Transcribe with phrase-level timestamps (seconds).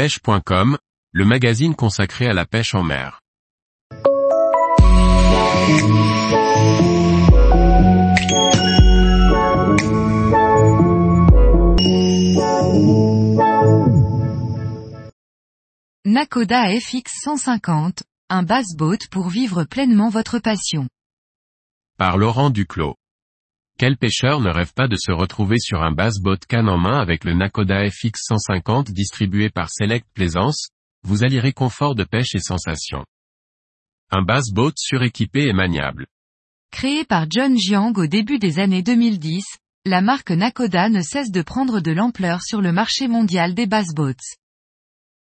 [0.00, 0.78] pêche.com,
[1.12, 3.20] le magazine consacré à la pêche en mer.
[16.06, 20.88] Nakoda FX 150, un bass-boat pour vivre pleinement votre passion.
[21.98, 22.99] Par Laurent Duclos.
[23.80, 27.24] Quel pêcheur ne rêve pas de se retrouver sur un bass-boat canne en main avec
[27.24, 30.68] le Nakoda FX 150 distribué par Select Plaisance,
[31.02, 33.06] vous allierez confort de pêche et sensation.
[34.10, 36.08] Un bass-boat suréquipé et maniable.
[36.70, 39.46] Créé par John Jiang au début des années 2010,
[39.86, 44.36] la marque Nakoda ne cesse de prendre de l'ampleur sur le marché mondial des bass-boats.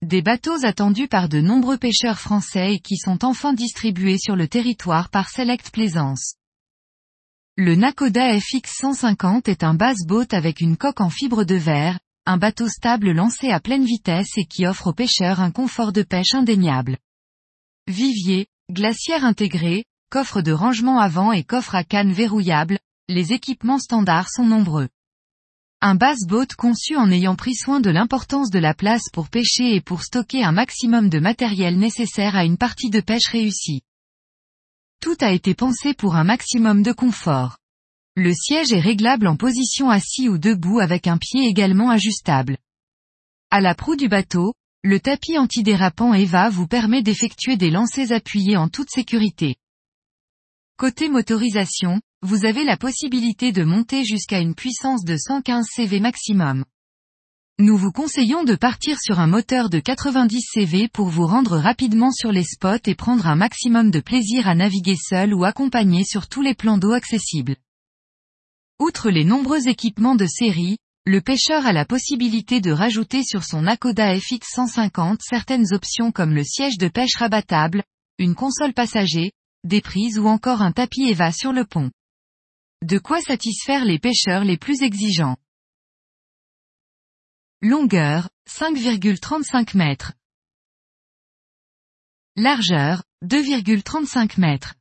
[0.00, 4.46] Des bateaux attendus par de nombreux pêcheurs français et qui sont enfin distribués sur le
[4.46, 6.36] territoire par Select Plaisance.
[7.56, 12.36] Le Nakoda FX 150 est un bass-boat avec une coque en fibre de verre, un
[12.36, 16.34] bateau stable lancé à pleine vitesse et qui offre aux pêcheurs un confort de pêche
[16.34, 16.98] indéniable.
[17.86, 24.30] Vivier, glacière intégrée, coffre de rangement avant et coffre à canne verrouillable, les équipements standards
[24.30, 24.88] sont nombreux.
[25.80, 29.80] Un bass-boat conçu en ayant pris soin de l'importance de la place pour pêcher et
[29.80, 33.83] pour stocker un maximum de matériel nécessaire à une partie de pêche réussie.
[35.04, 37.58] Tout a été pensé pour un maximum de confort.
[38.16, 42.56] Le siège est réglable en position assis ou debout avec un pied également ajustable.
[43.50, 48.56] À la proue du bateau, le tapis antidérapant EVA vous permet d'effectuer des lancers appuyés
[48.56, 49.56] en toute sécurité.
[50.78, 56.64] Côté motorisation, vous avez la possibilité de monter jusqu'à une puissance de 115 CV maximum.
[57.60, 62.10] Nous vous conseillons de partir sur un moteur de 90 CV pour vous rendre rapidement
[62.10, 66.26] sur les spots et prendre un maximum de plaisir à naviguer seul ou accompagné sur
[66.26, 67.54] tous les plans d'eau accessibles.
[68.80, 73.68] Outre les nombreux équipements de série, le pêcheur a la possibilité de rajouter sur son
[73.68, 77.84] Akoda FX 150 certaines options comme le siège de pêche rabattable,
[78.18, 79.30] une console passager,
[79.62, 81.92] des prises ou encore un tapis EVA sur le pont.
[82.84, 85.36] De quoi satisfaire les pêcheurs les plus exigeants.
[87.66, 90.12] Longueur, 5,35 mètres.
[92.36, 94.74] Largeur, 2,35 mètres.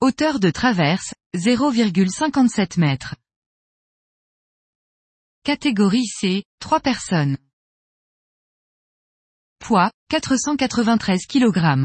[0.00, 3.16] Hauteur de traverse, 0,57 mètres.
[5.42, 7.38] Catégorie C, 3 personnes.
[9.58, 11.84] Poids, 493 kg.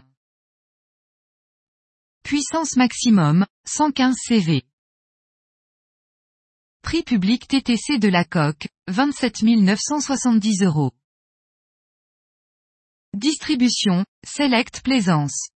[2.21, 4.67] Puissance maximum, 115 CV.
[6.81, 10.91] Prix public TTC de la coque, 27 970 euros.
[13.13, 15.49] Distribution, Select Plaisance.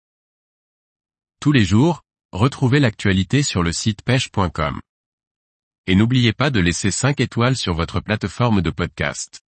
[1.41, 2.03] Tous les jours,
[2.33, 4.81] retrouvez l'actualité sur le site pêche.com.
[5.87, 9.41] Et n'oubliez pas de laisser 5 étoiles sur votre plateforme de podcast.